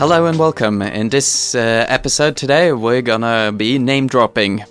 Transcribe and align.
Hello 0.00 0.24
and 0.24 0.38
welcome. 0.38 0.80
In 0.80 1.10
this 1.10 1.54
uh, 1.54 1.84
episode 1.86 2.34
today, 2.34 2.72
we're 2.72 3.02
gonna 3.02 3.52
be 3.52 3.78
name 3.78 4.06
dropping 4.06 4.64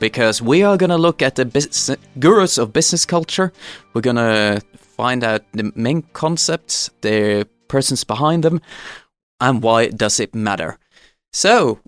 because 0.00 0.42
we 0.42 0.64
are 0.64 0.76
gonna 0.76 0.98
look 0.98 1.22
at 1.22 1.36
the 1.36 1.44
bus- 1.44 1.96
gurus 2.18 2.58
of 2.58 2.72
business 2.72 3.06
culture. 3.06 3.52
We're 3.94 4.00
gonna 4.00 4.60
find 4.74 5.22
out 5.22 5.42
the 5.52 5.70
main 5.76 6.02
concepts, 6.14 6.90
the 7.00 7.46
persons 7.68 8.02
behind 8.02 8.42
them, 8.42 8.60
and 9.40 9.62
why 9.62 9.86
does 9.86 10.18
it 10.18 10.34
matter. 10.34 10.80
So, 11.32 11.78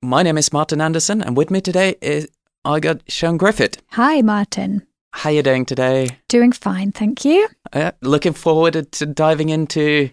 my 0.00 0.22
name 0.22 0.38
is 0.38 0.52
Martin 0.52 0.78
Andresen, 0.78 1.26
and 1.26 1.36
with 1.36 1.50
me 1.50 1.60
today 1.60 1.96
is 2.00 2.28
I 2.64 2.78
got 2.78 3.04
Siän 3.06 3.36
Griffith. 3.36 3.82
Hi, 3.94 4.22
Martin. 4.22 4.86
How 5.12 5.30
you 5.30 5.42
doing 5.42 5.66
today? 5.66 6.18
Doing 6.28 6.52
fine, 6.52 6.92
thank 6.92 7.24
you. 7.24 7.48
Uh, 7.72 7.90
looking 8.00 8.32
forward 8.32 8.92
to 8.92 9.06
diving 9.06 9.48
into 9.48 10.10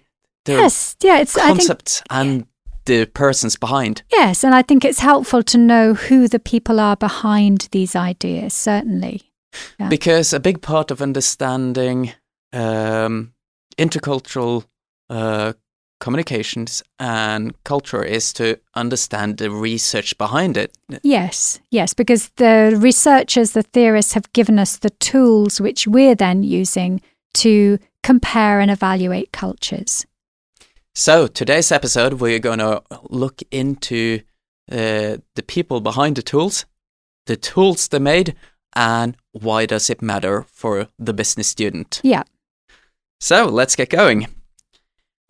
Yes, 0.48 0.96
yeah, 1.04 1.20
it's 1.20 1.38
I 1.38 1.48
think 1.48 1.60
concepts 1.60 2.04
and 2.10 2.46
the 2.86 3.06
persons 3.06 3.56
behind. 3.56 4.02
yes, 4.12 4.44
and 4.44 4.56
I 4.56 4.64
think 4.64 4.84
it's 4.84 5.00
helpful 5.00 5.44
to 5.44 5.58
know 5.58 5.94
who 5.94 6.28
the 6.28 6.40
people 6.40 6.80
are 6.80 6.96
behind 6.96 7.68
these 7.72 7.96
ideas, 7.96 8.54
certainly. 8.54 9.22
Yeah. 9.78 9.90
because 9.90 10.32
a 10.32 10.40
big 10.40 10.62
part 10.62 10.92
of 10.92 11.02
understanding 11.02 12.14
um, 12.54 13.34
intercultural 13.78 14.64
uh, 15.10 15.54
communications 16.00 16.82
and 17.00 17.54
culture 17.64 18.02
is 18.04 18.34
to 18.34 18.58
understand 18.76 19.38
the 19.38 19.52
research 19.52 20.18
behind 20.18 20.58
it. 20.58 20.72
Yes, 21.04 21.60
yes, 21.70 21.94
because 21.94 22.30
the 22.38 22.78
researchers, 22.80 23.52
the 23.52 23.64
theorists 23.64 24.14
have 24.14 24.32
given 24.34 24.58
us 24.58 24.78
the 24.78 24.90
tools 24.90 25.62
which 25.62 25.86
we're 25.86 26.16
then 26.16 26.44
using 26.44 27.02
to 27.36 27.78
compare 28.04 28.60
and 28.60 28.72
evaluate 28.72 29.32
cultures. 29.32 30.06
So 30.94 31.28
today's 31.28 31.72
episode, 31.72 32.16
we're 32.16 32.40
going 32.40 32.60
to 32.60 32.84
look 33.10 33.42
into 33.50 34.22
uh, 34.70 35.18
the 35.36 35.44
people 35.48 35.80
behind 35.80 36.18
the 36.18 36.22
tools, 36.22 36.66
the 37.28 37.38
tools 37.38 37.88
they 37.88 38.00
made, 38.00 38.36
and 38.76 39.16
why 39.32 39.66
does 39.66 39.90
it 39.90 40.02
matter 40.02 40.44
for 40.44 40.88
the 41.00 41.14
business 41.14 41.48
student. 41.48 42.02
Yeah. 42.04 42.24
So 43.22 43.46
let's 43.46 43.76
get 43.76 43.90
going. 43.90 44.28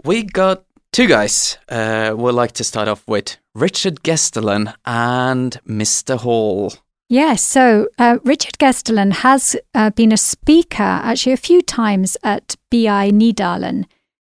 We 0.04 0.24
got 0.24 0.66
two 0.92 1.08
guys. 1.08 1.58
Uh, 1.70 2.16
we'd 2.18 2.32
like 2.32 2.54
to 2.54 2.64
start 2.64 2.88
off 2.88 3.08
with 3.08 3.38
Richard 3.54 4.02
Gesteland 4.04 4.74
and 4.86 5.60
Mr. 5.68 6.18
Hall. 6.18 6.74
Yes, 7.08 7.44
so 7.44 7.88
uh, 8.00 8.20
Richard 8.24 8.58
Gesteland 8.58 9.14
has 9.18 9.56
uh, 9.76 9.90
been 9.90 10.12
a 10.12 10.18
speaker 10.18 10.82
actually 10.82 11.34
a 11.34 11.38
few 11.38 11.62
times 11.62 12.16
at 12.24 12.56
BI 12.72 13.12
Nydalen, 13.12 13.86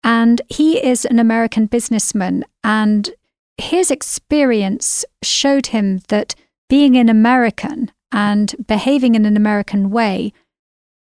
and 0.03 0.41
he 0.49 0.83
is 0.83 1.05
an 1.05 1.19
American 1.19 1.65
businessman. 1.65 2.45
And 2.63 3.09
his 3.57 3.89
experience 3.91 5.05
showed 5.23 5.67
him 5.67 6.01
that 6.09 6.35
being 6.69 6.97
an 6.97 7.09
American 7.09 7.91
and 8.11 8.55
behaving 8.67 9.15
in 9.15 9.25
an 9.25 9.35
American 9.37 9.89
way 9.89 10.33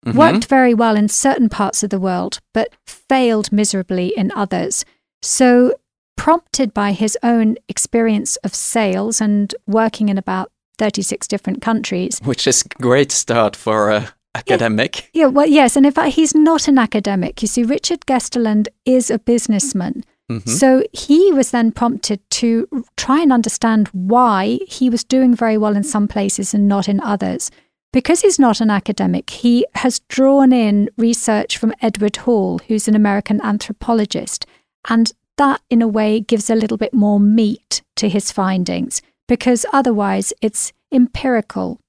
Mhm. 0.05 0.15
worked 0.15 0.45
very 0.47 0.75
well 0.75 0.97
in 0.97 1.09
certain 1.09 1.49
parts 1.49 1.83
of 1.83 1.91
the 1.91 2.01
world, 2.01 2.41
but 2.53 2.71
failed 2.87 3.53
miserably 3.53 4.09
in 4.17 4.33
others. 4.35 4.85
So, 5.23 5.75
prompted 6.17 6.75
by 6.75 6.93
his 6.93 7.17
own 7.23 7.57
experience 7.69 8.37
of 8.45 8.55
sales 8.55 9.21
and 9.21 9.55
working 9.67 10.09
in 10.09 10.19
about 10.19 10.51
36 10.79 11.27
different 11.29 11.63
countries. 11.63 12.19
Which 12.25 12.47
is 12.47 12.63
a 12.63 12.83
great 12.83 13.13
start 13.13 13.55
for 13.57 13.91
a 13.91 14.13
academic. 14.35 15.11
Yeah, 15.13 15.27
well, 15.27 15.47
yes. 15.47 15.77
And 15.77 15.87
in 15.87 15.93
fact, 15.93 16.15
he's 16.15 16.35
not 16.35 16.69
an 16.69 16.79
academic. 16.79 17.43
You 17.43 17.49
see, 17.49 17.63
Richard 17.65 18.01
Gesteland 18.07 18.69
is 18.85 19.11
a 19.11 19.19
businessman. 19.19 20.05
Mhm. 20.31 20.49
So 20.49 20.85
he 20.93 21.33
was 21.33 21.51
then 21.51 21.73
prompted 21.73 22.21
to 22.31 22.67
try 22.97 23.21
and 23.21 23.33
understand 23.33 23.89
why 23.89 24.61
he 24.67 24.89
was 24.89 25.05
doing 25.05 25.35
very 25.35 25.59
well 25.59 25.77
in 25.77 25.83
some 25.83 26.09
places 26.09 26.55
and 26.55 26.67
not 26.67 26.89
in 26.89 27.01
others. 27.01 27.51
Because 27.93 28.23
he's 28.23 28.39
not 28.39 28.63
an 28.63 28.71
academic, 28.71 29.29
he 29.29 29.67
has 29.75 30.01
drawn 30.09 30.51
in 30.51 30.89
research 30.97 31.59
from 31.59 31.75
Edward 31.83 32.17
Hall, 32.17 32.59
who's 32.67 32.89
an 32.89 32.97
American 32.97 33.39
anthropologist. 33.43 34.47
And 34.89 35.13
that, 35.37 35.61
in 35.69 35.83
a 35.83 35.89
way, 35.89 36.21
gives 36.21 36.49
a 36.49 36.55
little 36.55 36.79
bit 36.79 36.95
more 36.95 37.21
meat 37.21 37.83
to 37.97 38.09
his 38.09 38.33
findings, 38.33 39.03
because 39.29 39.67
otherwise 39.75 40.33
it's 40.41 40.73
empirical 40.91 41.81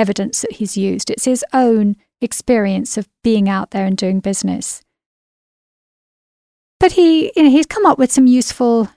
evidence 0.00 0.40
that 0.40 0.52
he's 0.52 0.76
used. 0.76 1.10
It's 1.10 1.26
his 1.26 1.44
own 1.52 1.96
experience 2.20 2.96
of 2.96 3.08
being 3.22 3.48
out 3.48 3.70
there 3.70 3.84
and 3.84 3.96
doing 3.96 4.20
business. 4.20 4.82
But 6.78 6.92
he, 6.92 7.30
you 7.36 7.42
know, 7.42 7.50
he's 7.50 7.66
come 7.66 7.84
up 7.84 7.98
with 7.98 8.10
some 8.10 8.26
useful, 8.26 8.88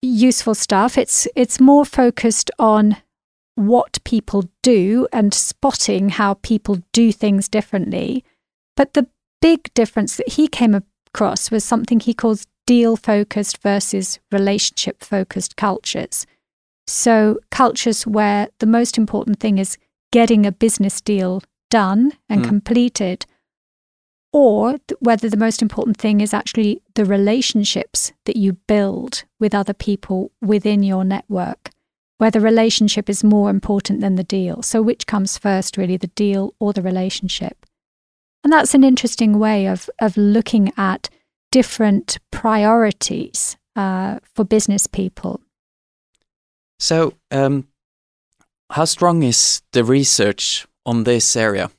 useful 0.00 0.54
stuff. 0.54 0.96
It's 0.96 1.28
it's 1.36 1.60
more 1.60 1.84
focused 1.84 2.50
on 2.58 2.96
what 3.54 4.02
people 4.04 4.44
do 4.62 5.06
and 5.12 5.34
spotting 5.34 6.08
how 6.10 6.34
people 6.34 6.78
do 6.92 7.12
things 7.12 7.48
differently. 7.48 8.24
But 8.76 8.94
the 8.94 9.08
big 9.42 9.72
difference 9.74 10.16
that 10.16 10.30
he 10.30 10.48
came 10.48 10.74
across 10.74 11.50
was 11.50 11.64
something 11.64 12.00
he 12.00 12.14
calls 12.14 12.46
deal 12.66 12.96
focused 12.96 13.62
versus 13.62 14.18
relationship 14.32 15.02
focused 15.02 15.56
cultures. 15.56 16.26
So, 16.86 17.38
cultures 17.50 18.06
where 18.06 18.48
the 18.60 18.66
most 18.66 18.96
important 18.96 19.40
thing 19.40 19.58
is 19.58 19.76
getting 20.12 20.46
a 20.46 20.52
business 20.52 21.00
deal 21.00 21.42
done 21.70 22.12
and 22.28 22.42
Mm. 22.42 22.48
completed, 22.48 23.26
or 24.32 24.72
th- 24.72 24.98
whether 25.00 25.28
the 25.28 25.36
most 25.36 25.62
important 25.62 25.96
thing 25.96 26.20
is 26.20 26.34
actually 26.34 26.82
the 26.94 27.04
relationships 27.04 28.12
that 28.24 28.36
you 28.36 28.54
build 28.66 29.24
with 29.38 29.54
other 29.54 29.74
people 29.74 30.30
within 30.40 30.82
your 30.82 31.04
network, 31.04 31.70
where 32.18 32.30
the 32.30 32.40
relationship 32.40 33.08
is 33.08 33.22
more 33.22 33.50
important 33.50 34.00
than 34.00 34.16
the 34.16 34.24
deal. 34.24 34.62
So, 34.62 34.82
which 34.82 35.06
comes 35.06 35.38
first, 35.38 35.76
really, 35.76 35.96
the 35.96 36.08
deal 36.08 36.54
or 36.58 36.72
the 36.72 36.82
relationship? 36.82 37.64
And 38.44 38.52
that's 38.52 38.74
an 38.74 38.84
interesting 38.84 39.38
way 39.38 39.66
of, 39.66 39.90
of 40.00 40.16
looking 40.16 40.72
at 40.76 41.10
different 41.50 42.18
priorities 42.30 43.56
uh, 43.76 44.18
for 44.34 44.44
business 44.44 44.86
people. 44.86 45.40
So, 46.78 47.14
um, 47.30 47.67
how 48.70 48.84
strong 48.84 49.22
is 49.22 49.62
the 49.72 49.84
research 49.84 50.66
on 50.84 51.04
this 51.04 51.36
area? 51.36 51.70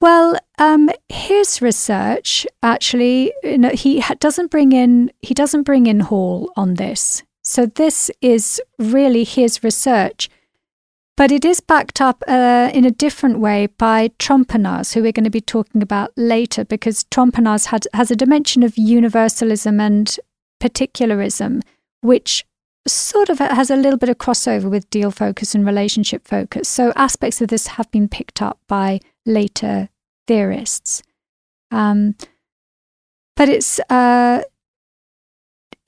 Well, 0.00 0.38
um, 0.58 0.90
his 1.08 1.62
research 1.62 2.46
actually, 2.62 3.32
you 3.42 3.58
know, 3.58 3.70
he 3.70 4.02
doesn't 4.20 4.50
bring 4.50 4.72
in 4.72 5.10
he 5.22 5.34
doesn't 5.34 5.62
bring 5.62 5.86
in 5.86 6.00
Hall 6.00 6.52
on 6.56 6.74
this. 6.74 7.22
So 7.42 7.66
this 7.66 8.10
is 8.20 8.60
really 8.78 9.24
his 9.24 9.62
research, 9.62 10.28
but 11.16 11.30
it 11.30 11.44
is 11.44 11.60
backed 11.60 12.00
up 12.00 12.22
uh, 12.26 12.70
in 12.74 12.84
a 12.84 12.90
different 12.90 13.38
way 13.38 13.68
by 13.78 14.08
Trompenaars, 14.18 14.92
who 14.92 15.02
we're 15.02 15.12
going 15.12 15.24
to 15.24 15.30
be 15.30 15.40
talking 15.40 15.80
about 15.80 16.12
later, 16.16 16.64
because 16.64 17.04
Trompenaars 17.04 17.66
had 17.66 17.86
has 17.94 18.10
a 18.10 18.16
dimension 18.16 18.62
of 18.62 18.76
universalism 18.76 19.80
and 19.80 20.18
particularism, 20.60 21.62
which 22.02 22.44
sort 22.86 23.28
of 23.28 23.38
has 23.38 23.70
a 23.70 23.76
little 23.76 23.98
bit 23.98 24.08
of 24.08 24.18
crossover 24.18 24.70
with 24.70 24.88
deal 24.90 25.10
focus 25.10 25.54
and 25.54 25.66
relationship 25.66 26.26
focus. 26.26 26.68
So 26.68 26.92
aspects 26.96 27.40
of 27.40 27.48
this 27.48 27.66
have 27.68 27.90
been 27.90 28.08
picked 28.08 28.40
up 28.42 28.58
by 28.68 29.00
later 29.24 29.88
theorists. 30.26 31.02
Um, 31.70 32.14
but 33.36 33.48
it's 33.48 33.78
uh, 33.90 34.42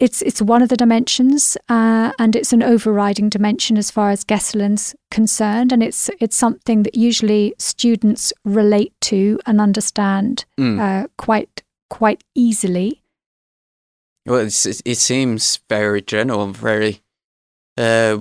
it's 0.01 0.23
it's 0.23 0.41
one 0.41 0.63
of 0.63 0.69
the 0.69 0.77
dimensions, 0.77 1.57
uh, 1.69 2.13
and 2.19 2.37
it's 2.37 2.53
an 2.53 2.63
overriding 2.63 3.29
dimension 3.29 3.77
as 3.77 3.91
far 3.91 4.11
as 4.11 4.25
Gesteland's 4.25 4.95
concerned, 5.11 5.73
and 5.73 5.83
it's 5.83 6.09
it's 6.21 6.37
something 6.37 6.83
that 6.85 6.95
usually 6.95 7.55
students 7.59 8.33
relate 8.45 8.93
to 9.03 9.41
and 9.47 9.61
understand 9.61 10.45
Mm. 10.59 10.79
uh, 10.81 11.09
quite 11.17 11.63
quite 11.91 12.23
easily. 12.35 13.03
Well, 14.29 14.41
it's, 14.41 14.67
it, 14.67 14.99
seems 14.99 15.61
very 15.69 16.03
general, 16.03 16.47
very. 16.49 17.01
Uh, 17.77 18.19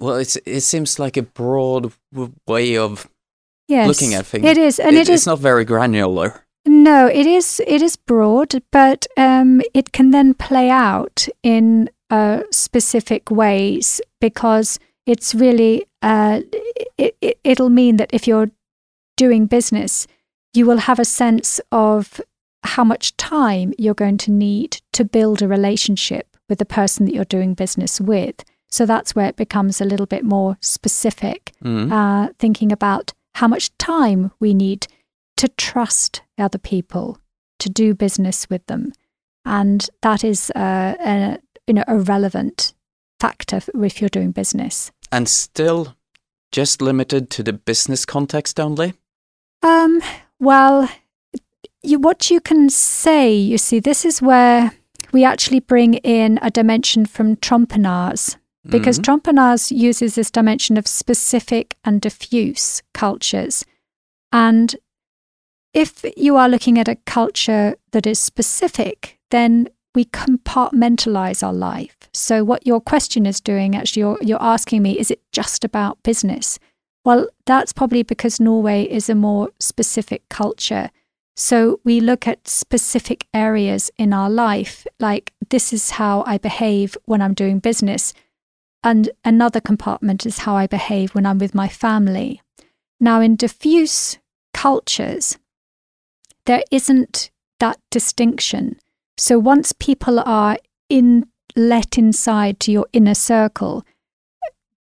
well, 0.00 0.16
it's 0.16 0.36
it 0.46 0.62
seems 0.62 0.98
like 0.98 1.16
a 1.16 1.22
broad 1.22 1.92
w- 2.12 2.32
way 2.46 2.76
of 2.76 3.08
Yes, 3.68 3.86
looking 3.86 4.14
at 4.14 4.26
things. 4.26 4.44
It 4.44 4.58
is, 4.58 4.78
and 4.80 4.96
It- 4.96 5.08
it 5.08 5.12
it's 5.14 5.26
not 5.26 5.38
very 5.38 5.64
granular. 5.64 6.44
No, 6.66 7.06
it 7.06 7.26
is 7.26 7.60
it 7.66 7.82
is 7.82 7.96
broad, 7.96 8.62
but 8.70 9.06
um, 9.16 9.62
it 9.74 9.92
can 9.92 10.10
then 10.10 10.34
play 10.34 10.70
out 10.70 11.28
in 11.42 11.88
uh, 12.10 12.42
specific 12.50 13.30
ways 13.30 14.00
because 14.20 14.78
it's 15.06 15.34
really 15.34 15.86
uh, 16.02 16.40
it, 16.98 17.16
it, 17.20 17.38
it'll 17.44 17.70
mean 17.70 17.96
that 17.96 18.10
if 18.12 18.26
you're 18.26 18.50
doing 19.16 19.46
business, 19.46 20.06
you 20.54 20.66
will 20.66 20.78
have 20.78 20.98
a 21.00 21.04
sense 21.04 21.60
of 21.70 22.20
how 22.64 22.84
much 22.84 23.16
time 23.16 23.72
you're 23.78 23.94
going 23.94 24.18
to 24.18 24.30
need 24.30 24.80
to 24.92 25.04
build 25.04 25.42
a 25.42 25.48
relationship 25.48 26.36
with 26.48 26.58
the 26.58 26.64
person 26.64 27.06
that 27.06 27.14
you're 27.14 27.24
doing 27.24 27.54
business 27.54 28.00
with. 28.00 28.44
So 28.70 28.86
that's 28.86 29.14
where 29.14 29.28
it 29.28 29.36
becomes 29.36 29.80
a 29.80 29.84
little 29.84 30.06
bit 30.06 30.24
more 30.24 30.56
specific, 30.60 31.52
Mm. 31.62 31.92
uh, 31.92 32.32
thinking 32.38 32.72
about 32.72 33.12
how 33.34 33.48
much 33.48 33.76
time 33.78 34.30
we 34.40 34.54
need 34.54 34.86
to 35.36 35.48
trust 35.48 36.22
other 36.38 36.58
people, 36.58 37.18
to 37.58 37.68
do 37.68 37.94
business 37.94 38.48
with 38.50 38.66
them. 38.66 38.92
And 39.44 39.88
that 40.02 40.24
is 40.24 40.50
uh, 40.54 40.94
a, 41.00 41.38
you 41.66 41.74
know 41.74 41.84
a 41.86 41.98
relevant 41.98 42.74
factor 43.20 43.60
if 43.82 44.00
you're 44.00 44.08
doing 44.08 44.32
business. 44.32 44.90
And 45.10 45.28
still 45.28 45.94
just 46.52 46.82
limited 46.82 47.30
to 47.30 47.42
the 47.42 47.52
business 47.52 48.04
context 48.04 48.60
only? 48.60 48.94
Um, 49.62 50.00
well, 50.38 50.88
you, 51.82 51.98
what 51.98 52.30
you 52.30 52.40
can 52.40 52.70
say, 52.70 53.32
you 53.34 53.58
see, 53.58 53.80
this 53.80 54.04
is 54.04 54.22
where 54.22 54.72
we 55.12 55.24
actually 55.24 55.60
bring 55.60 55.94
in 55.94 56.38
a 56.42 56.50
dimension 56.50 57.06
from 57.06 57.36
Trompenaars 57.36 58.36
because 58.68 59.00
mm 59.00 59.72
uses 59.72 60.14
this 60.14 60.30
dimension 60.30 60.76
of 60.76 60.86
specific 60.86 61.76
and 61.84 62.00
diffuse 62.00 62.82
cultures. 62.94 63.64
And 64.30 64.76
if 65.74 66.04
you 66.16 66.36
are 66.36 66.48
looking 66.48 66.78
at 66.78 66.88
a 66.88 66.96
culture 67.06 67.74
that 67.90 68.06
is 68.06 68.18
specific, 68.18 69.18
then 69.30 69.68
we 69.94 70.04
compartmentalize 70.04 71.42
our 71.42 71.52
life. 71.52 71.96
So, 72.12 72.44
what 72.44 72.66
your 72.66 72.80
question 72.80 73.26
is 73.26 73.40
doing, 73.40 73.74
actually, 73.74 74.00
you're, 74.00 74.18
you're 74.22 74.42
asking 74.42 74.82
me, 74.82 74.98
is 74.98 75.10
it 75.10 75.20
just 75.32 75.64
about 75.64 76.02
business? 76.02 76.58
Well, 77.04 77.28
that's 77.46 77.72
probably 77.72 78.02
because 78.02 78.38
Norway 78.38 78.84
is 78.84 79.08
a 79.08 79.14
more 79.14 79.50
specific 79.58 80.22
culture. 80.28 80.90
So, 81.34 81.80
we 81.82 82.00
look 82.00 82.28
at 82.28 82.46
specific 82.46 83.26
areas 83.32 83.90
in 83.96 84.12
our 84.12 84.28
life, 84.28 84.86
like 85.00 85.32
this 85.48 85.72
is 85.72 85.92
how 85.92 86.24
I 86.26 86.36
behave 86.36 86.96
when 87.06 87.22
I'm 87.22 87.34
doing 87.34 87.58
business. 87.58 88.12
And 88.84 89.10
another 89.24 89.60
compartment 89.60 90.26
is 90.26 90.38
how 90.38 90.56
I 90.56 90.66
behave 90.66 91.14
when 91.14 91.24
I'm 91.24 91.38
with 91.38 91.54
my 91.54 91.68
family. 91.68 92.42
Now, 93.00 93.20
in 93.20 93.36
diffuse 93.36 94.18
cultures, 94.52 95.38
there 96.46 96.62
isn't 96.70 97.30
that 97.60 97.78
distinction. 97.90 98.78
So 99.16 99.38
once 99.38 99.72
people 99.72 100.20
are 100.20 100.58
in 100.88 101.26
let 101.54 101.98
inside 101.98 102.58
to 102.60 102.72
your 102.72 102.86
inner 102.92 103.14
circle, 103.14 103.84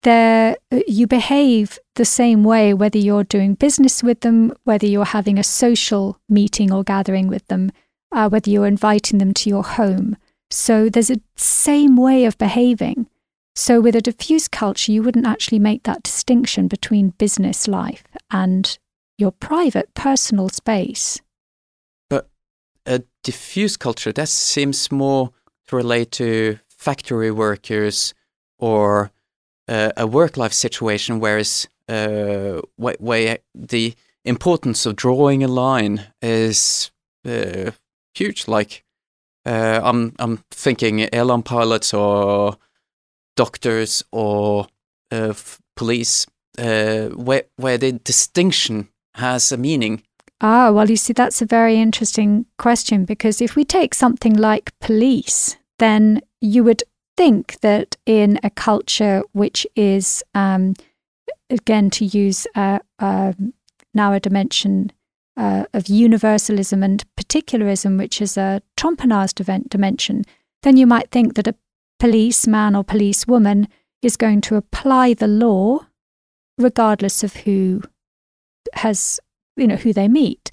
there 0.04 0.56
you 0.88 1.08
behave 1.08 1.80
the 2.00 2.06
same 2.06 2.46
way 2.46 2.74
whether 2.74 2.98
you're 2.98 3.26
doing 3.26 3.56
business 3.56 4.02
with 4.02 4.22
them, 4.22 4.54
whether 4.64 4.88
you're 4.88 5.04
having 5.04 5.38
a 5.38 5.44
social 5.44 6.18
meeting 6.30 6.72
or 6.72 6.82
gathering 6.82 7.28
with 7.28 7.46
them, 7.48 7.74
uh, 8.14 8.30
whether 8.30 8.50
you're 8.50 8.66
inviting 8.66 9.20
them 9.20 9.34
to 9.34 9.50
your 9.50 9.64
home. 9.64 10.16
So 10.50 10.88
there's 10.88 11.12
a 11.12 11.20
same 11.36 11.98
way 11.98 12.24
of 12.24 12.38
behaving. 12.38 13.08
So 13.54 13.82
with 13.82 13.98
a 13.98 14.02
diffuse 14.02 14.48
culture, 14.48 14.94
you 14.94 15.04
wouldn't 15.04 15.28
actually 15.28 15.60
make 15.60 15.84
that 15.84 16.02
distinction 16.02 16.70
between 16.70 17.10
business 17.18 17.68
life 17.68 18.06
and 18.32 18.80
your 19.18 19.34
private 19.34 19.94
personal 19.94 20.48
space 20.48 21.20
But 22.10 22.30
a 22.86 23.02
diffuse 23.24 23.76
culture 23.76 24.14
that 24.14 24.30
seems 24.30 24.90
more 24.90 25.32
to 25.68 25.76
relate 25.76 26.12
to 26.14 26.60
factory 26.70 27.30
workers 27.30 28.14
or 28.58 29.12
uh, 29.68 29.92
a 29.98 30.08
work 30.08 30.38
life 30.38 30.54
situation, 30.54 31.20
whereas 31.20 31.68
uh, 31.90 32.62
where 32.78 33.40
the 33.56 33.96
importance 34.26 34.86
of 34.86 34.96
drawing 34.96 35.44
a 35.44 35.48
line 35.48 36.08
is 36.22 36.92
uh, 37.28 37.72
huge. 38.14 38.48
Like 38.48 38.84
uh, 39.46 39.82
I'm 39.84 40.16
I'm 40.20 40.44
thinking 40.52 41.14
airline 41.14 41.44
pilots 41.44 41.94
or 41.94 42.58
doctors 43.36 44.04
or 44.12 44.68
uh, 45.12 45.34
police, 45.76 46.28
uh, 46.58 47.08
where 47.08 47.44
where 47.56 47.78
the 47.78 47.94
distinction 47.94 48.90
has 49.16 49.52
a 49.52 49.58
meaning 49.58 50.04
Ah, 50.42 50.72
well, 50.72 50.90
you 50.90 50.96
see, 50.96 51.14
that's 51.14 51.42
a 51.42 51.46
very 51.46 51.76
interesting 51.76 52.46
question 52.58 53.04
because 53.04 53.42
if 53.42 53.56
we 53.56 53.66
take 53.66 53.94
something 53.94 54.34
like 54.34 54.72
police, 54.80 55.58
then 55.80 56.22
you 56.40 56.64
would 56.64 56.84
think 57.18 57.60
that 57.60 57.98
in 58.06 58.40
a 58.42 58.50
culture 58.50 59.22
which 59.34 59.68
is, 59.76 60.24
um, 60.34 60.76
again, 61.50 61.90
to 61.92 62.06
use 62.06 62.48
now 62.56 64.14
a 64.14 64.20
dimension 64.20 64.92
uh, 65.38 65.66
of 65.74 65.88
universalism 65.88 66.84
and 66.84 67.04
particularism, 67.16 67.98
which 67.98 68.22
is 68.22 68.38
a 68.38 68.62
Trompenaars 68.78 69.34
dimension, 69.70 70.24
then 70.64 70.78
you 70.78 70.86
might 70.86 71.12
think 71.12 71.36
that 71.36 71.48
a 71.48 71.56
policeman 72.00 72.76
or 72.76 72.84
policewoman 72.84 73.68
is 74.02 74.18
going 74.18 74.42
to 74.42 74.56
apply 74.56 75.14
the 75.14 75.28
law 75.28 75.80
regardless 76.58 77.24
of 77.24 77.34
who 77.38 77.82
has 78.74 79.20
you 79.60 79.68
know, 79.68 79.76
who 79.76 79.94
they 79.94 80.08
meet, 80.08 80.52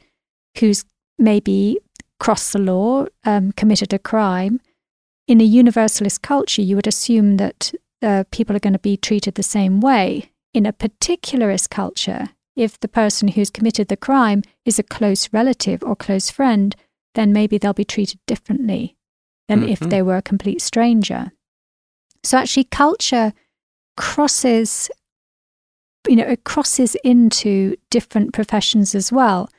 who's 0.58 0.84
maybe 1.18 1.78
crossed 2.18 2.52
the 2.52 2.58
law, 2.58 3.06
um, 3.24 3.52
committed 3.52 3.92
a 3.92 3.98
crime. 3.98 4.60
In 5.26 5.40
a 5.40 5.44
universalist 5.44 6.22
culture, 6.22 6.62
you 6.62 6.76
would 6.76 6.86
assume 6.86 7.36
that 7.36 7.72
uh, 8.02 8.24
people 8.30 8.54
are 8.54 8.60
going 8.60 8.72
to 8.72 8.78
be 8.78 8.96
treated 8.96 9.34
the 9.34 9.42
same 9.42 9.80
way. 9.80 10.30
In 10.56 10.64
a 10.64 10.72
particularist 10.72 11.68
culture, 11.68 12.30
if 12.56 12.80
the 12.80 12.88
person 12.88 13.28
who's 13.28 13.50
committed 13.50 13.88
the 13.88 13.96
crime 13.96 14.40
is 14.64 14.78
a 14.78 14.82
close 14.82 15.30
relative 15.30 15.82
or 15.82 15.94
close 15.94 16.30
friend, 16.30 16.74
then 17.14 17.30
maybe 17.30 17.58
they'll 17.58 17.74
be 17.74 17.84
treated 17.84 18.20
differently 18.26 18.96
than 19.48 19.60
mm-hmm. 19.60 19.68
if 19.68 19.80
they 19.80 20.00
were 20.00 20.16
a 20.16 20.22
complete 20.22 20.62
stranger. 20.62 21.32
So 22.24 22.38
actually, 22.38 22.64
culture 22.64 23.34
crosses 23.98 24.90
you 26.08 26.16
know, 26.16 26.24
it 26.24 26.44
crosses 26.44 26.94
into 27.04 27.76
different 27.90 28.32
professions 28.32 28.94
as 28.94 29.12
well. 29.12 29.50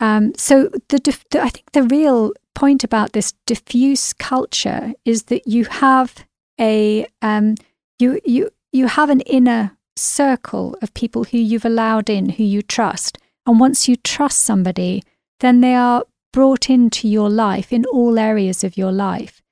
Um, 0.00 0.34
so 0.36 0.68
the, 0.90 0.98
the, 1.30 1.40
I 1.40 1.48
think 1.48 1.72
the 1.72 1.84
real 1.84 2.32
point 2.54 2.84
about 2.84 3.14
this 3.14 3.32
diffuse 3.46 4.12
culture 4.12 4.92
is 5.06 5.22
that 5.24 5.46
you 5.46 5.64
have 5.64 6.26
a 6.60 7.06
um, 7.22 7.54
you 7.98 8.20
you 8.26 8.50
you 8.70 8.88
have 8.88 9.08
an 9.08 9.20
inner 9.22 9.77
circle 9.98 10.76
of 10.82 10.94
people 10.94 11.24
who 11.24 11.38
you've 11.38 11.64
allowed 11.64 12.08
in, 12.08 12.30
who 12.30 12.44
you 12.44 12.62
trust, 12.62 13.18
and 13.46 13.60
once 13.60 13.88
you 13.88 13.96
trust 13.96 14.42
somebody, 14.42 15.02
then 15.40 15.60
they 15.60 15.74
are 15.74 16.04
brought 16.32 16.68
into 16.70 17.08
your 17.08 17.30
life 17.30 17.72
in 17.72 17.84
all 17.86 18.18
areas 18.18 18.62
of 18.64 18.76
your 18.76 18.92
life. 18.92 19.42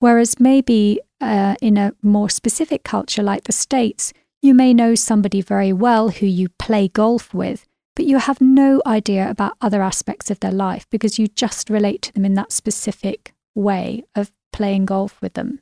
Whereas 0.00 0.38
maybe 0.38 1.00
uh, 1.20 1.56
in 1.60 1.76
a 1.76 1.92
more 2.02 2.30
specific 2.30 2.84
culture 2.84 3.22
like 3.22 3.44
the 3.44 3.52
States, 3.52 4.12
you 4.40 4.54
may 4.54 4.72
know 4.72 4.94
somebody 4.94 5.40
very 5.40 5.72
well 5.72 6.10
who 6.10 6.26
you 6.26 6.48
play 6.58 6.88
golf 6.88 7.34
with, 7.34 7.66
but 7.96 8.04
you 8.04 8.18
have 8.18 8.40
no 8.40 8.80
idea 8.86 9.28
about 9.28 9.56
other 9.60 9.82
aspects 9.82 10.30
of 10.30 10.38
their 10.40 10.52
life 10.52 10.86
because 10.90 11.18
you 11.18 11.26
just 11.26 11.68
relate 11.68 12.02
to 12.02 12.12
them 12.12 12.24
in 12.24 12.34
that 12.34 12.52
specific 12.52 13.34
way 13.54 14.04
of 14.14 14.30
playing 14.52 14.86
golf 14.86 15.20
with 15.20 15.34
them. 15.34 15.60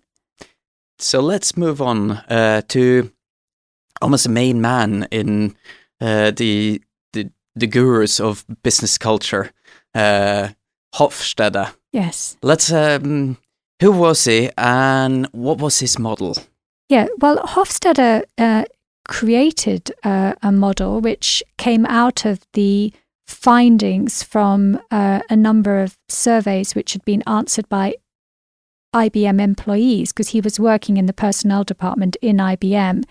So 0.99 1.21
let's 1.21 1.57
move 1.57 1.81
on 1.81 2.11
uh, 2.11 2.63
to 2.69 3.11
almost 4.03 4.27
a 4.27 4.31
main 4.31 4.61
man 4.61 5.07
in 5.11 5.57
uh, 6.01 6.31
the, 6.31 6.83
the 7.13 7.31
the 7.55 7.67
gurus 7.67 8.21
of 8.21 8.45
business 8.63 8.99
culture, 8.99 9.51
uh, 9.95 10.49
Hofstede. 10.95 11.73
Yes. 11.93 12.37
Let's. 12.43 12.73
Um, 12.73 13.39
who 13.81 13.93
was 13.93 14.25
he, 14.25 14.51
and 14.57 15.27
what 15.33 15.59
was 15.59 15.81
his 15.81 15.99
model? 15.99 16.35
Yeah, 16.89 17.09
well, 17.19 17.37
Hofstede 17.39 18.25
uh, 18.39 18.65
created 19.07 19.93
uh, 20.03 20.35
a 20.43 20.51
model 20.51 21.01
which 21.01 21.43
came 21.59 21.85
out 21.87 22.25
of 22.25 22.41
the 22.55 22.93
findings 23.27 24.23
from 24.23 24.81
uh, 24.91 25.21
a 25.29 25.37
number 25.37 25.81
of 25.81 25.99
surveys 26.09 26.75
which 26.75 26.93
had 26.93 27.05
been 27.05 27.23
answered 27.27 27.69
by 27.69 27.97
IBM 28.95 29.41
employees 29.41 30.13
because 30.13 30.29
he 30.29 30.41
was 30.41 30.61
working 30.61 30.97
in 30.97 31.07
the 31.07 31.13
personnel 31.13 31.65
department 31.65 32.17
in 32.23 32.37
IBM, 32.37 33.05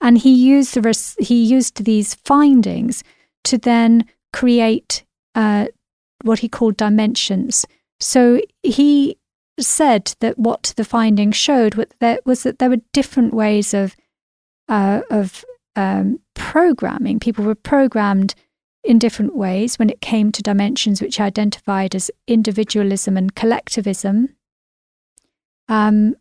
and 0.00 0.18
he 0.18 0.32
used 0.34 0.74
the 0.74 0.82
res- 0.82 1.16
he 1.18 1.44
used 1.44 1.84
these 1.84 2.14
findings 2.14 3.02
to 3.44 3.58
then 3.58 4.04
create 4.32 5.04
uh, 5.34 5.66
what 6.22 6.40
he 6.40 6.48
called 6.48 6.76
dimensions. 6.76 7.66
So 8.00 8.40
he 8.62 9.18
said 9.58 10.14
that 10.20 10.38
what 10.38 10.74
the 10.76 10.84
findings 10.84 11.36
showed 11.36 11.74
was 11.76 12.42
that, 12.42 12.58
there 12.58 12.70
were 12.70 12.80
different 12.92 13.32
ways 13.32 13.72
of 13.72 13.96
uh, 14.68 15.00
of 15.10 15.44
um, 15.76 16.20
programming. 16.34 17.20
People 17.20 17.44
were 17.44 17.54
programmed 17.54 18.34
in 18.84 18.98
different 18.98 19.34
ways 19.34 19.78
when 19.78 19.90
it 19.90 20.00
came 20.00 20.30
to 20.32 20.42
dimensions 20.42 21.00
which 21.00 21.16
he 21.16 21.22
identified 21.22 21.94
as 21.94 22.10
individualism 22.26 23.16
and 23.16 23.34
collectivism. 23.34 24.36
Um, 25.68 26.16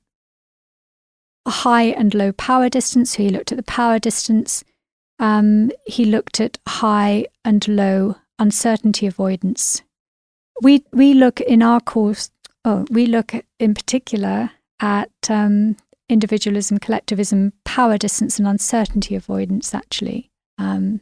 high 1.47 1.83
and 1.83 2.13
low 2.13 2.31
power 2.31 2.69
distance. 2.69 3.11
So 3.11 3.23
he 3.23 3.29
looked 3.29 3.51
at 3.51 3.57
the 3.57 3.63
power 3.63 3.99
distance. 3.99 4.63
Um, 5.19 5.71
he 5.85 6.05
looked 6.05 6.39
at 6.41 6.57
high 6.67 7.27
and 7.43 7.67
low 7.67 8.15
uncertainty 8.39 9.07
avoidance. 9.07 9.81
We 10.61 10.83
we 10.91 11.13
look 11.13 11.41
in 11.41 11.61
our 11.61 11.79
course 11.79 12.29
Oh, 12.67 12.83
we 12.89 13.05
look 13.05 13.33
in 13.59 13.75
particular 13.75 14.49
at 14.79 15.11
um, 15.29 15.77
individualism, 16.09 16.79
collectivism, 16.79 17.53
power 17.63 17.95
distance, 17.99 18.39
and 18.39 18.47
uncertainty 18.47 19.13
avoidance, 19.13 19.75
actually. 19.75 20.31
Um, 20.57 21.01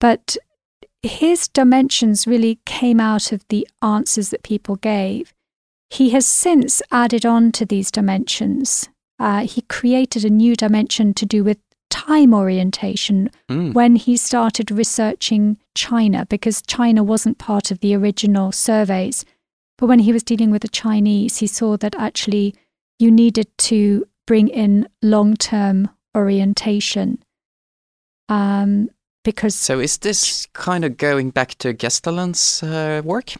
but 0.00 0.38
his 1.02 1.46
dimensions 1.48 2.26
really 2.26 2.58
came 2.64 3.00
out 3.00 3.32
of 3.32 3.44
the 3.48 3.68
answers 3.82 4.30
that 4.30 4.42
people 4.42 4.76
gave. 4.76 5.34
he 5.92 6.08
has 6.10 6.26
since 6.26 6.80
added 6.90 7.26
on 7.26 7.52
to 7.52 7.66
these 7.66 7.90
dimensions. 7.90 8.88
Uh, 9.18 9.46
he 9.46 9.62
created 9.62 10.24
a 10.24 10.30
new 10.30 10.56
dimension 10.56 11.14
to 11.14 11.26
do 11.26 11.44
with 11.44 11.58
time 11.90 12.32
orientation 12.34 13.30
Mm. 13.48 13.74
when 13.74 13.96
he 13.96 14.16
started 14.16 14.70
researching 14.70 15.58
China 15.74 16.26
because 16.28 16.62
China 16.62 17.02
wasn't 17.04 17.38
part 17.38 17.70
of 17.70 17.80
the 17.80 17.94
original 17.94 18.50
surveys. 18.52 19.24
But 19.78 19.86
when 19.88 19.98
he 20.00 20.12
was 20.12 20.22
dealing 20.22 20.50
with 20.50 20.62
the 20.62 20.68
Chinese, 20.68 21.38
he 21.38 21.46
saw 21.46 21.76
that 21.76 21.94
actually 21.96 22.54
you 22.98 23.10
needed 23.10 23.46
to 23.58 24.06
bring 24.26 24.48
in 24.48 24.88
long 25.02 25.36
term 25.36 25.88
orientation. 26.16 27.18
Um, 28.28 28.88
because 29.24 29.54
So 29.54 29.78
is 29.80 29.98
this 29.98 30.46
kind 30.52 30.84
of 30.84 30.96
going 30.96 31.30
back 31.30 31.54
to 31.58 31.74
Gesteland's 31.74 32.62
uh, 32.62 33.02
work? 33.04 33.34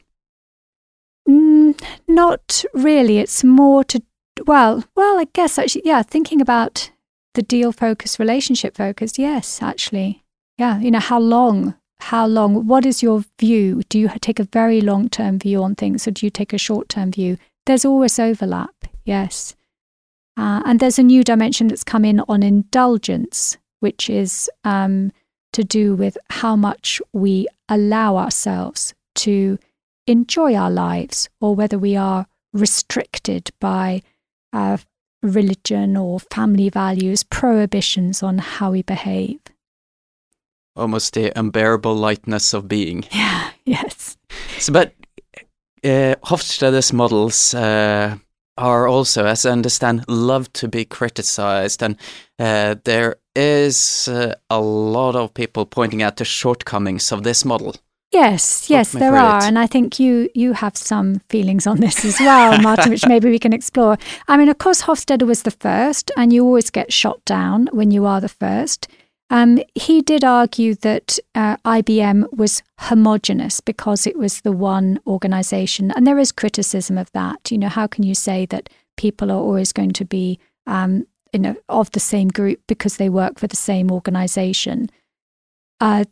Mm, 1.29 1.81
not 2.09 2.65
really. 2.75 3.19
It's 3.19 3.43
more 3.45 3.85
to 3.85 4.03
well, 4.47 4.85
well, 4.95 5.19
I 5.19 5.27
guess 5.33 5.59
actually, 5.59 5.83
yeah. 5.85 6.03
Thinking 6.03 6.41
about 6.41 6.91
the 7.35 7.43
deal 7.43 7.73
focused, 7.73 8.19
relationship 8.19 8.77
focused. 8.77 9.19
Yes, 9.19 9.63
actually, 9.63 10.25
yeah. 10.59 10.79
You 10.79 10.91
know, 10.91 11.01
how 11.01 11.19
long? 11.19 11.75
How 12.01 12.27
long? 12.27 12.67
What 12.67 12.85
is 12.85 13.03
your 13.03 13.25
view? 13.39 13.83
Do 13.89 13.99
you 13.99 14.11
take 14.21 14.41
a 14.41 14.45
very 14.45 14.81
long 14.81 15.09
term 15.09 15.39
view 15.39 15.63
on 15.63 15.75
things, 15.75 16.07
or 16.07 16.11
do 16.11 16.27
you 16.27 16.31
take 16.31 16.53
a 16.53 16.59
short 16.59 16.89
term 16.89 17.13
view? 17.13 17.39
There's 17.67 17.85
always 17.85 18.19
overlap. 18.19 18.75
Yes, 19.05 19.55
uh, 20.37 20.63
and 20.65 20.81
there's 20.81 20.99
a 20.99 21.03
new 21.03 21.23
dimension 21.23 21.69
that's 21.69 21.85
come 21.85 22.05
in 22.05 22.21
on 22.29 22.43
indulgence, 22.43 23.57
which 23.81 24.09
is 24.09 24.51
um, 24.65 25.13
to 25.53 25.63
do 25.63 25.95
with 25.95 26.17
how 26.31 26.57
much 26.57 27.01
we 27.13 27.47
allow 27.69 28.17
ourselves 28.17 28.95
to 29.15 29.59
enjoy 30.07 30.55
our 30.55 30.71
lives 30.71 31.29
or 31.41 31.55
whether 31.55 31.79
we 31.79 31.97
are 31.97 32.27
restricted 32.53 33.51
by 33.61 34.03
uh, 34.53 34.79
religion 35.23 35.97
or 35.97 36.21
family 36.21 36.69
values, 36.69 37.23
prohibitions 37.23 38.23
on 38.23 38.39
how 38.39 38.73
we 38.73 38.83
behave. 38.83 39.41
Almost 40.75 41.15
the 41.15 41.39
unbearable 41.39 41.95
lightness 41.95 42.55
of 42.55 42.69
being. 42.69 43.05
Yeah, 43.13 43.51
yes. 43.65 44.17
So, 44.59 44.73
but 44.73 44.95
uh, 45.85 46.17
Hofstede's 46.23 46.93
models 46.93 47.55
uh, 47.55 48.17
are 48.57 48.89
also, 48.89 49.27
as 49.27 49.47
I 49.47 49.51
understand, 49.51 50.05
love 50.09 50.53
to 50.55 50.69
be 50.69 50.85
criticized, 50.85 51.83
and 51.83 51.97
uh, 52.39 52.77
there 52.85 53.17
is 53.35 54.09
uh, 54.09 54.35
a 54.51 54.61
lot 54.61 55.17
of 55.17 55.35
people 55.35 55.67
pointing 55.67 56.03
out 56.03 56.17
the 56.17 56.25
shortcomings 56.25 57.13
of 57.13 57.23
this 57.23 57.45
model. 57.45 57.77
Yes, 58.13 58.69
yes, 58.69 58.93
there 58.93 59.17
are, 59.17 59.39
it. 59.39 59.45
and 59.45 59.59
I 59.59 59.67
think 59.67 59.99
you 59.99 60.29
you 60.35 60.53
have 60.53 60.77
some 60.77 61.21
feelings 61.31 61.67
on 61.67 61.81
this 61.81 62.05
as 62.05 62.21
well, 62.21 62.61
Martin, 62.63 62.91
which 62.91 63.07
maybe 63.07 63.31
we 63.31 63.39
can 63.39 63.55
explore. 63.55 63.97
I 64.29 64.37
mean, 64.37 64.51
of 64.51 64.59
course, 64.59 64.83
Hofstede 64.83 65.27
was 65.27 65.43
the 65.43 65.51
first, 65.51 66.11
and 66.15 66.31
you 66.31 66.45
always 66.45 66.69
get 66.69 66.93
shot 66.93 67.25
down 67.25 67.69
when 67.73 67.91
you 67.91 68.05
are 68.05 68.21
the 68.21 68.29
first. 68.29 68.87
Um, 69.31 69.61
he 69.75 70.03
did 70.03 70.25
argue 70.25 70.75
that 70.75 71.19
uh, 71.35 71.57
IBM 71.65 72.31
was 72.35 72.63
homogenous 72.81 73.61
because 73.61 74.07
it 74.07 74.19
was 74.19 74.43
the 74.43 74.53
one 74.53 75.01
organization, 75.07 75.91
and 75.93 76.07
there 76.07 76.19
is 76.19 76.33
criticism 76.33 76.99
of 76.99 77.11
that. 77.13 77.51
You 77.51 77.57
know, 77.57 77.71
how 77.71 77.87
can 77.87 78.05
you 78.05 78.15
say 78.15 78.45
that 78.47 78.69
people 78.99 79.31
are 79.31 79.41
always 79.41 79.73
going 79.73 79.93
to 79.93 80.05
be, 80.05 80.39
um, 80.67 81.07
you 81.33 81.41
know, 81.41 81.57
of 81.71 81.91
the 81.93 82.01
same 82.01 82.29
group 82.29 82.61
because 82.67 82.99
they 82.99 83.09
work 83.09 83.39
for 83.39 83.47
the 83.47 83.57
same 83.57 83.91
organization? 83.91 84.91
Uh, 85.81 86.05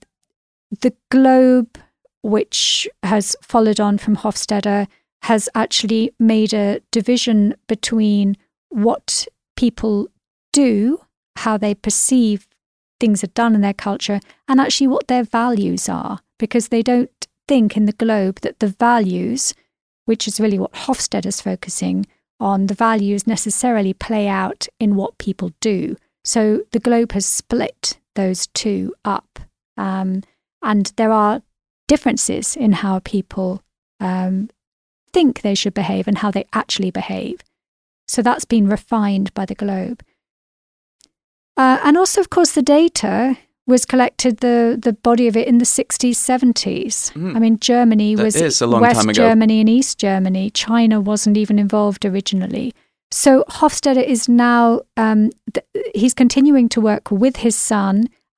the 0.81 0.95
Globe, 1.11 1.77
which 2.23 2.89
has 3.03 3.37
followed 3.43 3.81
on 3.81 3.99
from 3.99 4.17
Hofstede, 4.17 4.87
has 5.23 5.49
actually 5.55 6.13
made 6.19 6.53
a 6.53 6.81
division 6.91 7.55
between 7.69 8.37
what 8.71 9.27
people 9.57 10.09
do, 10.53 11.01
how 11.37 11.57
they 11.57 11.75
perceive 11.75 12.47
things 12.99 13.25
are 13.25 13.29
done 13.29 13.55
in 13.55 13.61
their 13.61 13.75
culture, 13.75 14.21
and 14.49 14.61
actually 14.61 14.87
what 14.87 15.09
their 15.09 15.23
values 15.23 15.89
are, 15.89 16.21
because 16.39 16.69
they 16.69 16.83
don't 16.83 17.27
think 17.49 17.77
in 17.77 17.87
the 17.87 17.93
Globe 17.93 18.41
that 18.41 18.61
the 18.61 18.69
values, 18.69 19.55
which 20.05 20.29
is 20.29 20.41
really 20.41 20.59
what 20.59 20.73
Hofstede 20.73 21.27
is 21.27 21.41
focusing 21.41 22.07
on, 22.39 22.67
the 22.67 22.75
values 22.75 23.27
necessarily 23.27 23.93
play 23.93 24.29
out 24.29 24.67
in 24.79 24.95
what 24.95 25.19
people 25.19 25.51
do. 25.61 25.97
So 26.25 26.63
the 26.73 26.81
Globe 26.81 27.13
has 27.13 27.27
split 27.27 27.99
those 28.15 28.47
two 28.49 28.95
up. 29.05 29.39
Um, 29.77 30.23
and 30.63 30.93
there 30.97 31.13
are 31.13 31.43
differences 31.95 32.57
in 32.65 32.73
how 32.85 32.95
people 33.15 33.49
um, 34.09 34.35
think 35.15 35.33
they 35.43 35.55
should 35.61 35.75
behave 35.75 36.07
and 36.09 36.19
how 36.19 36.31
they 36.31 36.45
actually 36.53 36.91
behave. 36.93 37.37
So 38.13 38.23
that's 38.23 38.47
been 38.55 38.69
refined 38.77 39.29
by 39.35 39.45
the 39.47 39.55
Globe. 39.65 40.01
Uh, 41.57 41.79
and 41.85 41.97
also, 41.97 42.21
of 42.21 42.29
course, 42.31 42.53
the 42.53 42.63
data 42.63 43.37
was 43.67 43.85
collected 43.85 44.39
the 44.39 44.77
the 44.87 44.93
body 45.09 45.27
of 45.29 45.37
it 45.37 45.47
in 45.47 45.59
the 45.59 45.65
60s 45.79 46.17
70s 46.31 47.13
Mm. 47.13 47.37
i 47.37 47.39
mean 47.45 47.57
germany 47.61 48.17
That 48.17 48.25
was 48.25 48.37
is 48.37 48.61
a 48.63 48.67
long 48.67 48.81
west 48.81 49.07
germany 49.23 49.61
and 49.61 49.69
east 49.69 49.95
germany 50.07 50.51
china 50.51 50.97
wasn't 51.11 51.37
even 51.37 51.57
involved 51.67 52.05
originally 52.05 52.67
so 53.23 53.31
hofstede 53.59 54.03
is 54.15 54.29
now 54.29 54.81
um, 54.97 55.31
th- 55.55 55.67
he's 56.01 56.15
continuing 56.23 56.69
to 56.75 56.81
work 56.91 57.05
with 57.25 57.37
his 57.47 57.55
son 57.71 57.95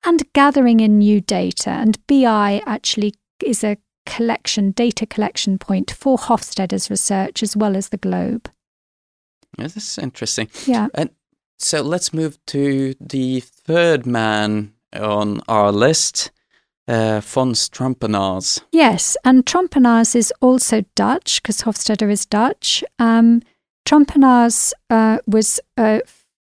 and 0.09 0.19
gathering 0.33 0.79
in 0.85 0.99
new 0.99 1.19
data 1.39 1.71
and 1.83 1.93
bi 2.07 2.61
actually 2.75 3.11
is 3.45 3.63
a 3.63 3.77
collection 4.05 4.71
data 4.71 5.05
collection 5.05 5.57
point 5.57 5.91
for 5.91 6.17
hofstede's 6.17 6.89
research 6.89 7.41
as 7.43 7.55
well 7.55 7.75
as 7.77 7.89
the 7.89 7.97
globe 7.97 8.49
Yeah, 9.57 9.67
this 9.67 9.77
is 9.77 9.97
interesting. 9.97 10.49
yeah 10.65 10.87
So 11.59 11.81
let's 11.81 12.11
move 12.13 12.37
to 12.47 12.93
the 12.99 13.39
third 13.39 14.05
man 14.05 14.73
on 14.93 15.39
our 15.47 15.71
list, 15.71 16.31
uh, 16.87 17.21
Fons 17.21 17.69
Trompenaars. 17.69 18.61
Yes, 18.71 19.15
and 19.23 19.45
Trompenaars 19.45 20.15
is 20.15 20.33
also 20.41 20.83
Dutch 20.95 21.41
because 21.41 21.61
Hofstede 21.61 22.09
is 22.11 22.25
Dutch. 22.25 22.83
Um, 22.99 23.41
Trompenaars 23.85 24.73
uh, 24.89 25.19
was 25.25 25.59
uh, 25.77 25.99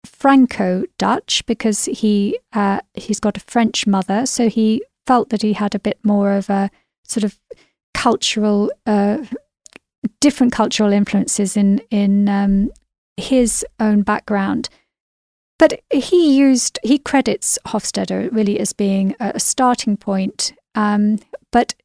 Franco-Dutch 0.05 1.45
because 1.45 1.85
he 1.85 2.39
uh, 2.53 2.79
he's 2.93 3.19
got 3.19 3.37
a 3.37 3.41
French 3.41 3.85
mother, 3.85 4.25
so 4.25 4.49
he 4.49 4.81
felt 5.05 5.29
that 5.29 5.41
he 5.41 5.53
had 5.53 5.75
a 5.75 5.79
bit 5.79 5.99
more 6.03 6.33
of 6.33 6.49
a 6.49 6.69
sort 7.03 7.23
of 7.23 7.39
cultural, 7.93 8.71
uh, 8.85 9.19
different 10.19 10.53
cultural 10.53 10.91
influences 10.91 11.57
in 11.57 11.81
in 11.89 12.29
um, 12.29 12.71
his 13.17 13.65
own 13.79 14.01
background. 14.01 14.69
But 15.59 15.81
he 15.91 16.35
used 16.35 16.79
he 16.83 16.97
credits 16.97 17.59
Hofstede 17.67 18.31
really 18.31 18.59
as 18.59 18.73
being 18.73 19.15
a, 19.19 19.33
a 19.35 19.39
starting 19.39 19.97
point, 19.97 20.53
um, 20.75 21.19
but 21.51 21.75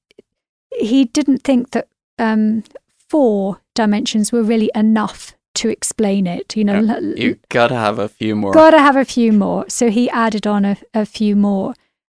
he 0.78 1.04
didn't 1.04 1.42
think 1.42 1.70
that 1.70 1.88
um, 2.18 2.64
four 3.08 3.61
dimensions 3.75 4.32
were 4.32 4.42
really 4.42 4.70
enough 4.75 5.35
to 5.56 5.68
explain 5.68 6.26
it. 6.26 6.56
You 6.56 6.64
know, 6.64 6.80
yeah, 6.80 7.00
you 7.00 7.38
gotta 7.49 7.75
have 7.75 7.99
a 7.99 8.08
few 8.08 8.37
more. 8.37 8.52
got 8.52 8.70
to 8.70 8.78
have 8.78 8.96
a 8.96 9.04
few 9.04 9.32
more. 9.32 9.68
So 9.68 9.90
he 9.90 10.08
added 10.11 10.46
on 10.46 10.64
a, 10.64 10.76
a 10.94 11.04
few 11.04 11.37
more. 11.37 11.75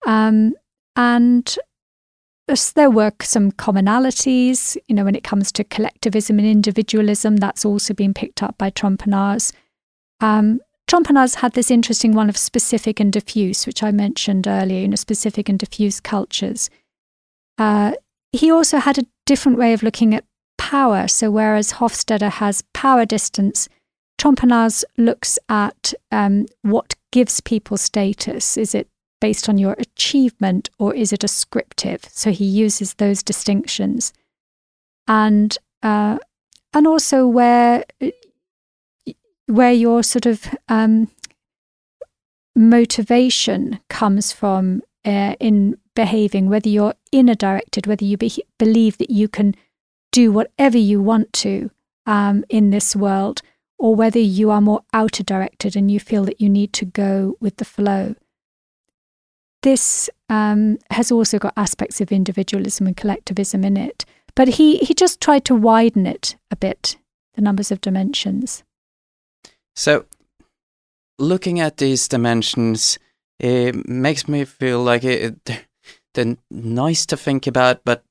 Um, 0.06 0.54
and 0.98 1.56
there 2.74 2.90
were 2.90 3.12
some 3.22 3.52
commonalities, 3.52 4.76
you 4.88 4.96
know, 4.96 5.04
when 5.04 5.14
it 5.14 5.22
comes 5.22 5.52
to 5.52 5.62
collectivism 5.62 6.40
and 6.40 6.48
individualism, 6.48 7.36
that's 7.36 7.64
also 7.64 7.94
been 7.94 8.12
picked 8.12 8.42
up 8.42 8.58
by 8.58 8.70
Trompenaars. 8.70 9.52
Um, 10.20 10.60
Trompenaars 10.90 11.36
had 11.36 11.52
this 11.52 11.70
interesting 11.70 12.14
one 12.14 12.28
of 12.28 12.36
specific 12.36 12.98
and 12.98 13.12
diffuse, 13.12 13.64
which 13.64 13.82
I 13.82 13.92
mentioned 13.92 14.48
earlier, 14.48 14.80
you 14.80 14.88
know, 14.88 14.96
specific 14.96 15.48
and 15.48 15.56
diffuse 15.56 16.00
cultures. 16.00 16.68
Uh, 17.58 17.92
he 18.32 18.50
also 18.50 18.78
had 18.78 18.98
a 18.98 19.06
different 19.24 19.56
way 19.56 19.72
of 19.72 19.84
looking 19.84 20.12
at 20.12 20.24
power. 20.56 21.06
So 21.06 21.30
whereas 21.30 21.74
Hofstede 21.74 22.28
has 22.28 22.64
power 22.74 23.06
distance, 23.06 23.68
Trompenaars 24.20 24.82
looks 24.96 25.38
at 25.48 25.94
um, 26.10 26.46
what 26.62 26.96
gives 27.12 27.40
people 27.40 27.76
status. 27.76 28.56
Is 28.56 28.74
it 28.74 28.88
based 29.20 29.48
on 29.48 29.58
your 29.58 29.74
achievement 29.78 30.70
or 30.78 30.94
is 30.94 31.12
it 31.12 31.24
ascriptive? 31.24 32.04
So 32.10 32.30
he 32.30 32.44
uses 32.44 32.94
those 32.94 33.22
distinctions, 33.22 34.12
and 35.06 35.56
uh, 35.82 36.18
and 36.72 36.86
also 36.86 37.26
where 37.26 37.84
where 39.46 39.72
your 39.72 40.02
sort 40.02 40.26
of 40.26 40.54
um, 40.68 41.08
motivation 42.54 43.80
comes 43.88 44.32
from 44.32 44.82
uh, 45.04 45.34
in 45.40 45.78
behaving, 45.94 46.48
whether 46.48 46.68
you're 46.68 46.94
inner 47.12 47.34
directed, 47.34 47.86
whether 47.86 48.04
you 48.04 48.16
be- 48.16 48.44
believe 48.58 48.98
that 48.98 49.10
you 49.10 49.26
can 49.26 49.54
do 50.12 50.30
whatever 50.30 50.76
you 50.76 51.00
want 51.00 51.32
to 51.32 51.70
um, 52.06 52.44
in 52.48 52.70
this 52.70 52.94
world, 52.94 53.40
or 53.78 53.94
whether 53.94 54.18
you 54.18 54.50
are 54.50 54.60
more 54.60 54.82
outer 54.92 55.22
directed 55.22 55.76
and 55.76 55.90
you 55.90 56.00
feel 56.00 56.24
that 56.24 56.40
you 56.40 56.48
need 56.48 56.72
to 56.72 56.84
go 56.84 57.36
with 57.40 57.56
the 57.56 57.64
flow. 57.64 58.14
This 59.62 60.08
um, 60.28 60.78
has 60.90 61.10
also 61.10 61.38
got 61.38 61.54
aspects 61.56 62.00
of 62.00 62.12
individualism 62.12 62.86
and 62.86 62.96
collectivism 62.96 63.64
in 63.64 63.76
it, 63.76 64.04
but 64.34 64.48
he, 64.48 64.78
he 64.78 64.94
just 64.94 65.20
tried 65.20 65.44
to 65.46 65.54
widen 65.54 66.06
it 66.06 66.36
a 66.50 66.56
bit. 66.56 66.96
the 67.34 67.42
numbers 67.42 67.70
of 67.70 67.80
dimensions. 67.80 68.64
So, 69.76 70.06
looking 71.18 71.60
at 71.60 71.76
these 71.76 72.08
dimensions, 72.08 72.98
it 73.38 73.88
makes 73.88 74.26
me 74.26 74.44
feel 74.44 74.82
like 74.82 75.04
it, 75.04 75.36
they're 76.14 76.36
nice 76.50 77.06
to 77.06 77.16
think 77.16 77.46
about, 77.46 77.82
but 77.84 78.02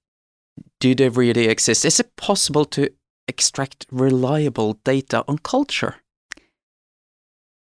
do 0.80 0.96
they 0.96 1.10
really 1.10 1.48
exist? 1.48 1.84
Is 1.84 2.00
it 2.00 2.16
possible 2.16 2.66
to 2.66 2.90
extract 3.28 3.86
reliable 3.92 4.80
data 4.86 5.26
on 5.28 5.40
culture? 5.40 5.96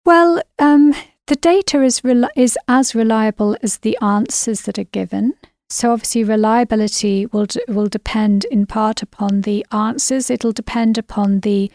Well, 0.05 0.40
um, 0.59 0.95
the 1.26 1.37
data 1.37 1.83
is 1.83 2.02
is 2.37 2.59
as 2.68 2.95
reliable 2.95 3.56
as 3.62 3.78
the 3.78 3.99
answers 4.00 4.62
that 4.62 4.78
are 4.78 4.85
given. 4.85 5.35
So 5.68 5.92
obviously, 5.92 6.23
reliability 6.23 7.26
will 7.26 7.47
d- 7.47 7.61
will 7.68 7.88
depend 7.88 8.45
in 8.45 8.66
part 8.66 9.02
upon 9.02 9.40
the 9.40 9.66
answers. 9.73 10.30
It'll 10.30 10.52
depend 10.52 10.99
upon 10.99 11.40
the 11.40 11.71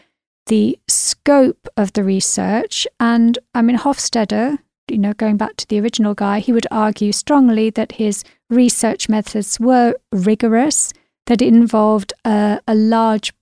the 0.46 0.78
scope 0.88 1.68
of 1.76 1.92
the 1.92 2.02
research. 2.02 2.86
And 2.98 3.38
I 3.54 3.62
mean, 3.62 3.78
Hofstede, 3.78 4.58
you 4.88 4.98
know, 4.98 5.12
going 5.12 5.36
back 5.36 5.56
to 5.56 5.68
the 5.68 5.80
original 5.80 6.14
guy, 6.14 6.40
he 6.40 6.52
would 6.52 6.66
argue 6.70 7.12
strongly 7.12 7.70
that 7.70 7.92
his 7.92 8.24
research 8.50 9.08
methods 9.08 9.60
were 9.60 9.94
rigorous, 10.10 10.92
that 11.26 11.42
it 11.42 11.48
involved 11.48 12.12
a, 12.24 12.60
a 12.66 12.74
large 12.74 13.32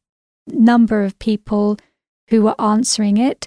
number 0.46 1.02
of 1.02 1.18
people 1.18 1.76
who 2.28 2.42
were 2.42 2.60
answering 2.60 3.16
it. 3.16 3.46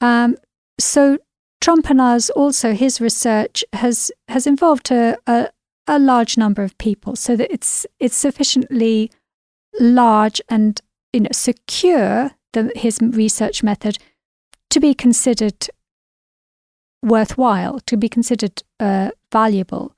Um, 0.00 0.36
so 0.80 1.18
Trompenaars 1.60 2.30
also 2.36 2.72
his 2.72 3.00
research 3.00 3.64
has 3.72 4.12
has 4.28 4.46
involved 4.46 4.90
a, 4.90 5.18
a, 5.26 5.48
a 5.86 5.98
large 5.98 6.36
number 6.36 6.62
of 6.62 6.76
people, 6.78 7.16
so 7.16 7.36
that 7.36 7.52
it's 7.52 7.86
it's 7.98 8.16
sufficiently 8.16 9.10
large 9.80 10.40
and 10.48 10.80
you 11.12 11.20
know 11.20 11.30
secure 11.32 12.32
the, 12.52 12.72
his 12.76 12.98
research 13.00 13.62
method 13.62 13.98
to 14.70 14.80
be 14.80 14.94
considered 14.94 15.68
worthwhile, 17.02 17.80
to 17.80 17.96
be 17.96 18.08
considered 18.08 18.62
uh, 18.80 19.10
valuable. 19.32 19.94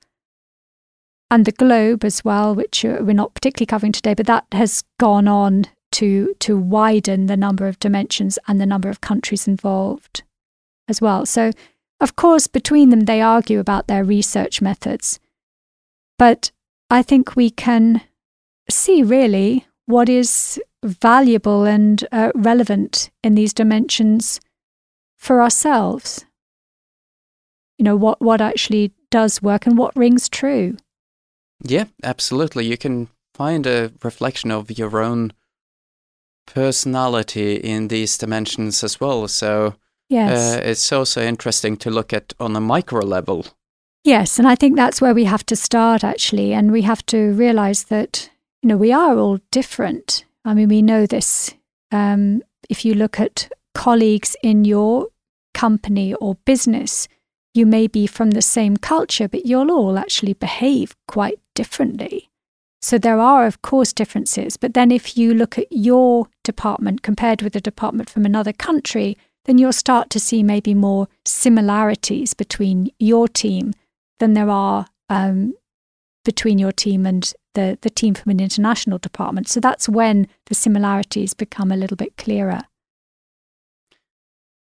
And 1.29 1.45
the 1.45 1.51
globe 1.51 2.03
as 2.03 2.25
well, 2.25 2.53
which 2.53 2.83
uh, 2.83 2.97
we're 2.99 3.13
not 3.13 3.33
particularly 3.33 3.67
covering 3.67 3.93
today, 3.93 4.13
but 4.13 4.25
that 4.25 4.45
has 4.51 4.83
gone 4.99 5.27
on 5.27 5.65
to 5.93 6.33
to 6.39 6.57
widen 6.57 7.27
the 7.27 7.37
number 7.37 7.67
of 7.67 7.79
dimensions 7.79 8.39
and 8.47 8.59
the 8.59 8.65
number 8.65 8.89
of 8.89 9.01
countries 9.01 9.47
involved 9.47 10.23
as 10.91 11.01
well. 11.01 11.25
So, 11.25 11.51
of 11.99 12.15
course, 12.15 12.45
between 12.45 12.89
them, 12.89 13.01
they 13.01 13.21
argue 13.21 13.59
about 13.59 13.87
their 13.87 14.03
research 14.03 14.61
methods. 14.61 15.19
But 16.19 16.51
I 16.91 17.01
think 17.01 17.35
we 17.35 17.49
can 17.49 18.01
see 18.69 19.01
really 19.01 19.65
what 19.87 20.09
is 20.09 20.61
valuable 20.83 21.63
and 21.65 22.05
uh, 22.11 22.31
relevant 22.35 23.09
in 23.23 23.35
these 23.35 23.53
dimensions 23.53 24.39
for 25.17 25.41
ourselves. 25.41 26.25
You 27.77 27.85
know, 27.85 27.95
what, 27.95 28.21
what 28.21 28.41
actually 28.41 28.93
does 29.09 29.41
work 29.41 29.65
and 29.65 29.77
what 29.77 29.95
rings 29.95 30.29
true. 30.29 30.77
Yeah, 31.63 31.85
absolutely. 32.03 32.65
You 32.65 32.77
can 32.77 33.07
find 33.33 33.65
a 33.65 33.91
reflection 34.03 34.51
of 34.51 34.77
your 34.77 35.01
own 35.01 35.33
personality 36.45 37.55
in 37.55 37.87
these 37.87 38.17
dimensions 38.17 38.83
as 38.83 38.99
well. 38.99 39.27
So, 39.27 39.75
Yes. 40.11 40.57
Uh, 40.57 40.61
it's 40.61 40.91
also 40.91 41.21
interesting 41.21 41.77
to 41.77 41.89
look 41.89 42.11
at 42.11 42.33
on 42.37 42.53
a 42.57 42.59
micro 42.59 42.99
level. 42.99 43.45
Yes, 44.03 44.37
and 44.37 44.47
I 44.47 44.55
think 44.55 44.75
that's 44.75 44.99
where 44.99 45.13
we 45.13 45.23
have 45.23 45.45
to 45.45 45.55
start 45.55 46.03
actually, 46.03 46.51
and 46.53 46.69
we 46.69 46.81
have 46.81 47.05
to 47.07 47.31
realize 47.31 47.85
that 47.85 48.29
you 48.61 48.67
know 48.67 48.75
we 48.75 48.91
are 48.91 49.17
all 49.17 49.39
different. 49.51 50.25
I 50.43 50.53
mean, 50.53 50.67
we 50.67 50.81
know 50.81 51.05
this. 51.05 51.53
Um, 51.93 52.43
if 52.69 52.83
you 52.83 52.93
look 52.93 53.21
at 53.21 53.49
colleagues 53.73 54.35
in 54.43 54.65
your 54.65 55.07
company 55.53 56.13
or 56.15 56.35
business, 56.43 57.07
you 57.53 57.65
may 57.65 57.87
be 57.87 58.05
from 58.05 58.31
the 58.31 58.41
same 58.41 58.75
culture, 58.75 59.29
but 59.29 59.45
you'll 59.45 59.71
all 59.71 59.97
actually 59.97 60.33
behave 60.33 60.93
quite 61.07 61.39
differently. 61.55 62.29
So 62.81 62.97
there 62.97 63.19
are, 63.19 63.45
of 63.45 63.61
course, 63.61 63.93
differences. 63.93 64.57
But 64.57 64.73
then 64.73 64.91
if 64.91 65.15
you 65.15 65.33
look 65.33 65.57
at 65.57 65.67
your 65.69 66.27
department 66.43 67.01
compared 67.01 67.41
with 67.41 67.55
a 67.55 67.61
department 67.61 68.09
from 68.09 68.25
another 68.25 68.51
country, 68.51 69.17
then 69.45 69.57
you'll 69.57 69.73
start 69.73 70.09
to 70.11 70.19
see 70.19 70.43
maybe 70.43 70.73
more 70.73 71.07
similarities 71.25 72.33
between 72.33 72.91
your 72.99 73.27
team 73.27 73.73
than 74.19 74.33
there 74.33 74.49
are 74.49 74.85
um, 75.09 75.53
between 76.23 76.59
your 76.59 76.71
team 76.71 77.05
and 77.05 77.33
the, 77.53 77.77
the 77.81 77.89
team 77.89 78.13
from 78.13 78.29
an 78.29 78.39
international 78.39 78.97
department. 78.97 79.47
So 79.47 79.59
that's 79.59 79.89
when 79.89 80.27
the 80.45 80.55
similarities 80.55 81.33
become 81.33 81.71
a 81.71 81.77
little 81.77 81.97
bit 81.97 82.15
clearer. 82.17 82.61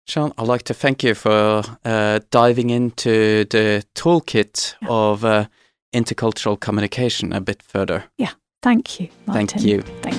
Siän, 0.08 0.34
I'd 0.38 0.48
like 0.48 0.64
to 0.64 0.74
thank 0.74 1.04
you 1.04 1.14
for 1.14 1.64
uh, 1.86 2.20
diving 2.32 2.70
into 2.72 3.46
the 3.46 3.84
toolkit 3.94 4.76
yeah. 4.82 4.88
of 4.90 5.24
uh, 5.24 5.46
intercultural 5.94 6.60
communication 6.60 7.32
a 7.32 7.42
bit 7.42 7.62
further. 7.62 8.06
Yeah, 8.18 8.32
thank 8.64 9.00
you. 9.00 9.10
Martin. 9.28 9.48
Thank 9.48 9.66
you. 9.66 9.82
Thank 10.02 10.19